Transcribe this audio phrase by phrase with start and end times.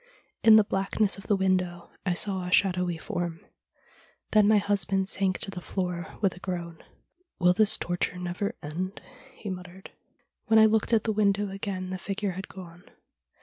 [0.41, 3.45] In the blackness of the window I saw a shadowy form.
[4.31, 6.83] Then my husband sank to the floor with a groan."
[7.39, 8.99] Will this torture never end?"
[9.39, 9.91] he muttered.'
[10.47, 12.85] When I looked at the window again the figure had gone.